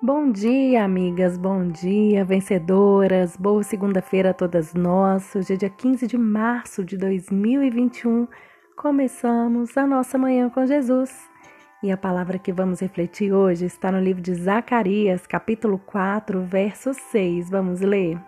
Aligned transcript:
Bom 0.00 0.30
dia, 0.30 0.84
amigas, 0.84 1.36
bom 1.36 1.66
dia, 1.66 2.24
vencedoras. 2.24 3.36
Boa 3.36 3.64
segunda-feira 3.64 4.30
a 4.30 4.32
todas 4.32 4.72
nós. 4.72 5.34
Hoje 5.34 5.54
é 5.54 5.56
dia 5.56 5.68
15 5.68 6.06
de 6.06 6.16
março 6.16 6.84
de 6.84 6.96
2021. 6.96 8.28
Começamos 8.76 9.76
a 9.76 9.84
nossa 9.88 10.16
manhã 10.16 10.48
com 10.50 10.64
Jesus. 10.64 11.28
E 11.82 11.90
a 11.90 11.96
palavra 11.96 12.38
que 12.38 12.52
vamos 12.52 12.78
refletir 12.78 13.32
hoje 13.32 13.66
está 13.66 13.90
no 13.90 13.98
livro 13.98 14.22
de 14.22 14.36
Zacarias, 14.36 15.26
capítulo 15.26 15.80
4, 15.80 16.42
verso 16.42 16.94
6. 16.94 17.50
Vamos 17.50 17.80
ler. 17.80 18.20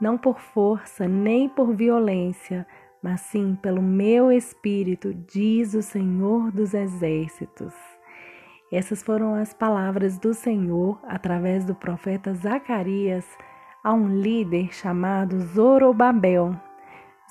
Não 0.00 0.16
por 0.16 0.40
força, 0.40 1.06
nem 1.06 1.46
por 1.46 1.74
violência, 1.74 2.66
mas 3.02 3.20
sim 3.20 3.54
pelo 3.60 3.82
meu 3.82 4.32
espírito, 4.32 5.12
diz 5.12 5.74
o 5.74 5.82
Senhor 5.82 6.50
dos 6.50 6.72
exércitos. 6.72 7.93
Essas 8.72 9.02
foram 9.02 9.34
as 9.34 9.52
palavras 9.52 10.18
do 10.18 10.34
Senhor 10.34 10.98
através 11.04 11.64
do 11.64 11.74
profeta 11.74 12.34
Zacarias 12.34 13.26
a 13.82 13.92
um 13.92 14.08
líder 14.08 14.72
chamado 14.72 15.38
Zorobabel. 15.40 16.56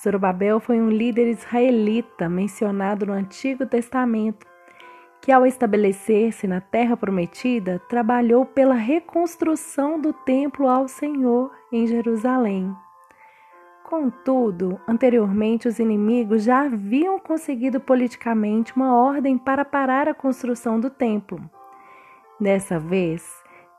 Zorobabel 0.02 0.60
foi 0.60 0.80
um 0.80 0.90
líder 0.90 1.28
israelita 1.28 2.30
mencionado 2.30 3.06
no 3.06 3.14
Antigo 3.14 3.66
Testamento, 3.66 4.46
que 5.22 5.32
ao 5.32 5.46
estabelecer-se 5.46 6.46
na 6.48 6.62
terra 6.62 6.98
prometida, 6.98 7.80
trabalhou 7.90 8.46
pela 8.46 8.76
reconstrução 8.76 10.00
do 10.00 10.12
templo 10.12 10.68
ao 10.68 10.88
Senhor 10.88 11.52
em 11.72 11.88
Jerusalém. 11.88 12.76
Contudo, 13.94 14.82
anteriormente 14.88 15.68
os 15.68 15.78
inimigos 15.78 16.44
já 16.46 16.62
haviam 16.62 17.20
conseguido 17.20 17.80
politicamente 17.80 18.76
uma 18.76 18.92
ordem 18.96 19.38
para 19.38 19.64
parar 19.64 20.10
a 20.10 20.16
construção 20.16 20.80
do 20.80 20.90
templo. 20.90 21.40
Dessa 22.40 22.80
vez, 22.80 23.24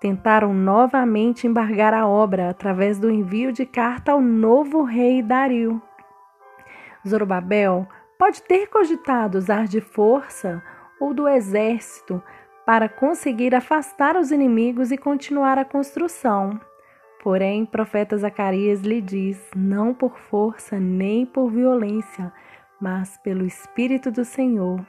tentaram 0.01 0.55
novamente 0.55 1.49
embargar 1.49 1.93
a 1.93 2.07
obra 2.07 2.49
através 2.49 2.97
do 2.97 3.11
envio 3.11 3.51
de 3.51 3.67
carta 3.67 4.13
ao 4.13 4.21
novo 4.21 4.85
rei 4.85 5.21
Dario. 5.21 5.83
Zorobabel 7.05 7.85
pode 8.17 8.41
ter 8.41 8.69
cogitado 8.69 9.37
usar 9.37 9.67
de 9.67 9.81
força 9.81 10.63
ou 11.01 11.13
do 11.13 11.27
exército 11.27 12.23
para 12.65 12.89
conseguir 12.89 13.53
afastar 13.53 14.17
os 14.17 14.31
inimigos 14.31 14.93
e 14.93 14.97
continuar 14.97 15.59
a 15.59 15.65
construção. 15.65 16.61
Porém, 17.25 17.65
profeta 17.65 18.19
Zacarias 18.19 18.83
lhe 18.83 19.01
diz: 19.01 19.43
não 19.57 19.95
por 19.95 20.19
força 20.19 20.79
nem 20.79 21.25
por 21.25 21.51
violência, 21.51 22.31
mas 22.79 23.17
pelo 23.17 23.47
Espírito 23.47 24.11
do 24.11 24.27
Senhor. 24.27 24.87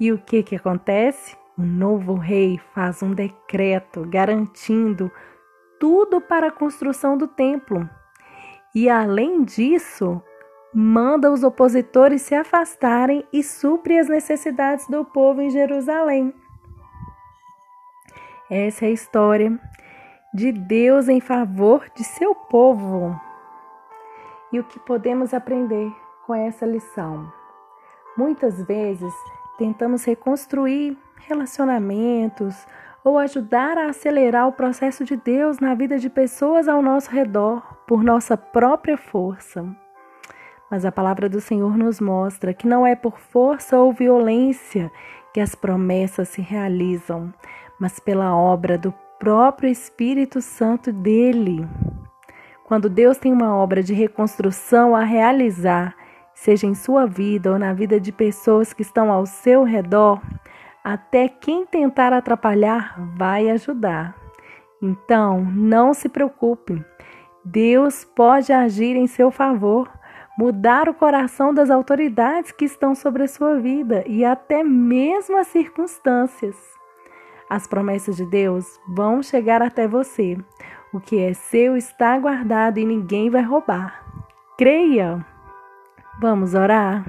E 0.00 0.10
o 0.10 0.18
que, 0.18 0.42
que 0.42 0.56
acontece? 0.56 1.36
O 1.56 1.62
novo 1.62 2.14
rei 2.14 2.58
faz 2.74 3.00
um 3.00 3.14
decreto 3.14 4.04
garantindo 4.08 5.08
tudo 5.78 6.20
para 6.20 6.48
a 6.48 6.52
construção 6.52 7.16
do 7.16 7.28
templo. 7.28 7.88
E 8.74 8.90
além 8.90 9.44
disso, 9.44 10.20
manda 10.74 11.30
os 11.30 11.44
opositores 11.44 12.22
se 12.22 12.34
afastarem 12.34 13.24
e 13.32 13.40
supre 13.40 14.00
as 14.00 14.08
necessidades 14.08 14.88
do 14.88 15.04
povo 15.04 15.40
em 15.40 15.48
Jerusalém. 15.48 16.34
Essa 18.50 18.86
é 18.86 18.88
a 18.88 18.90
história 18.92 19.60
de 20.34 20.50
Deus 20.50 21.08
em 21.08 21.20
favor 21.20 21.88
de 21.94 22.02
seu 22.02 22.34
povo. 22.34 23.18
E 24.52 24.58
o 24.58 24.64
que 24.64 24.80
podemos 24.80 25.32
aprender 25.32 25.94
com 26.26 26.34
essa 26.34 26.66
lição? 26.66 27.32
Muitas 28.16 28.60
vezes 28.64 29.14
tentamos 29.56 30.04
reconstruir 30.04 30.98
relacionamentos 31.28 32.66
ou 33.04 33.16
ajudar 33.16 33.78
a 33.78 33.90
acelerar 33.90 34.48
o 34.48 34.52
processo 34.52 35.04
de 35.04 35.16
Deus 35.16 35.60
na 35.60 35.72
vida 35.72 35.98
de 35.98 36.10
pessoas 36.10 36.66
ao 36.66 36.82
nosso 36.82 37.12
redor 37.12 37.62
por 37.86 38.02
nossa 38.02 38.36
própria 38.36 38.96
força. 38.96 39.64
Mas 40.68 40.84
a 40.84 40.90
palavra 40.90 41.28
do 41.28 41.40
Senhor 41.40 41.76
nos 41.76 42.00
mostra 42.00 42.52
que 42.52 42.66
não 42.66 42.84
é 42.84 42.96
por 42.96 43.20
força 43.20 43.78
ou 43.78 43.92
violência 43.92 44.90
que 45.32 45.40
as 45.40 45.54
promessas 45.54 46.28
se 46.28 46.40
realizam, 46.40 47.32
mas 47.78 48.00
pela 48.00 48.34
obra 48.34 48.76
do 48.76 48.92
próprio 49.24 49.70
Espírito 49.70 50.42
Santo 50.42 50.92
dele. 50.92 51.66
Quando 52.62 52.90
Deus 52.90 53.16
tem 53.16 53.32
uma 53.32 53.56
obra 53.56 53.82
de 53.82 53.94
reconstrução 53.94 54.94
a 54.94 55.02
realizar, 55.02 55.96
seja 56.34 56.66
em 56.66 56.74
sua 56.74 57.06
vida 57.06 57.50
ou 57.50 57.58
na 57.58 57.72
vida 57.72 57.98
de 57.98 58.12
pessoas 58.12 58.74
que 58.74 58.82
estão 58.82 59.10
ao 59.10 59.24
seu 59.24 59.62
redor, 59.62 60.20
até 60.84 61.26
quem 61.26 61.64
tentar 61.64 62.12
atrapalhar 62.12 63.00
vai 63.16 63.48
ajudar. 63.48 64.14
Então, 64.82 65.42
não 65.42 65.94
se 65.94 66.10
preocupe. 66.10 66.84
Deus 67.42 68.04
pode 68.04 68.52
agir 68.52 68.94
em 68.94 69.06
seu 69.06 69.30
favor, 69.30 69.90
mudar 70.36 70.86
o 70.86 70.92
coração 70.92 71.54
das 71.54 71.70
autoridades 71.70 72.52
que 72.52 72.66
estão 72.66 72.94
sobre 72.94 73.22
a 73.22 73.28
sua 73.28 73.58
vida 73.58 74.04
e 74.06 74.22
até 74.22 74.62
mesmo 74.62 75.38
as 75.38 75.46
circunstâncias. 75.46 76.83
As 77.48 77.66
promessas 77.66 78.16
de 78.16 78.26
Deus 78.26 78.80
vão 78.88 79.22
chegar 79.22 79.62
até 79.62 79.86
você. 79.86 80.36
O 80.92 81.00
que 81.00 81.18
é 81.18 81.34
seu 81.34 81.76
está 81.76 82.18
guardado 82.18 82.78
e 82.78 82.84
ninguém 82.84 83.28
vai 83.28 83.42
roubar. 83.42 84.04
Creia! 84.56 85.24
Vamos 86.20 86.54
orar? 86.54 87.04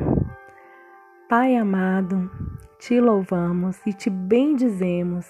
Pai 1.30 1.56
amado, 1.56 2.30
te 2.80 3.00
louvamos 3.00 3.80
e 3.86 3.94
te 3.94 4.10
bendizemos, 4.10 5.26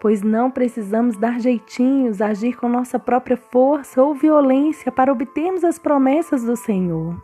pois 0.00 0.22
não 0.22 0.50
precisamos 0.50 1.16
dar 1.16 1.40
jeitinhos, 1.40 2.20
agir 2.20 2.56
com 2.56 2.68
nossa 2.68 2.98
própria 2.98 3.36
força 3.36 4.02
ou 4.02 4.14
violência 4.14 4.90
para 4.90 5.12
obtermos 5.12 5.64
as 5.64 5.78
promessas 5.78 6.44
do 6.44 6.56
Senhor. 6.56 7.20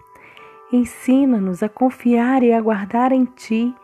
Ensina-nos 0.72 1.62
a 1.62 1.68
confiar 1.68 2.42
e 2.42 2.52
aguardar 2.52 3.12
em 3.12 3.24
Ti 3.24 3.74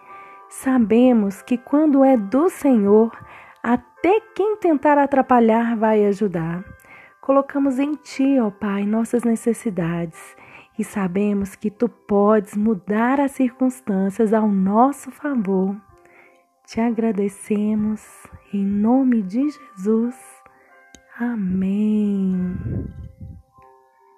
Sabemos 0.55 1.41
que 1.41 1.57
quando 1.57 2.05
é 2.05 2.15
do 2.15 2.51
Senhor, 2.51 3.11
até 3.63 4.21
quem 4.35 4.55
tentar 4.59 4.99
atrapalhar 4.99 5.75
vai 5.77 6.05
ajudar. 6.05 6.63
Colocamos 7.23 7.79
em 7.79 7.95
Ti, 7.95 8.39
ó 8.39 8.51
Pai, 8.51 8.85
nossas 8.85 9.25
necessidades 9.25 10.37
e 10.79 10.85
sabemos 10.85 11.57
que 11.57 11.71
Tu 11.71 11.89
podes 11.89 12.55
mudar 12.55 13.19
as 13.19 13.33
circunstâncias 13.33 14.35
ao 14.35 14.47
nosso 14.47 15.11
favor. 15.11 15.75
Te 16.67 16.81
agradecemos 16.81 18.07
em 18.53 18.63
nome 18.63 19.23
de 19.23 19.49
Jesus. 19.49 20.17
Amém. 21.19 22.93